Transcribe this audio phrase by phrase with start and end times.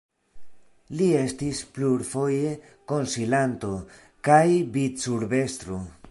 [1.01, 2.53] Li estis plurfoje
[2.93, 3.69] konsilanto,
[4.29, 4.43] kaj
[4.79, 5.79] vicurbestro.